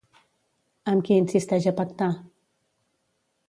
Amb 0.93 1.05
qui 1.09 1.19
insisteix 1.25 1.69
a 1.73 1.77
pactar? 1.83 2.11